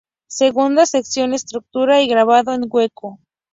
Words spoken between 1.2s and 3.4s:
Escultura y Grabado en hueco.